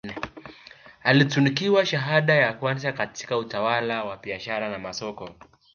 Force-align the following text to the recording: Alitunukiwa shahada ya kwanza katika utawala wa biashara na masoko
Alitunukiwa 1.03 1.85
shahada 1.85 2.33
ya 2.35 2.53
kwanza 2.53 2.91
katika 2.91 3.37
utawala 3.37 4.03
wa 4.03 4.17
biashara 4.17 4.69
na 4.69 4.79
masoko 4.79 5.29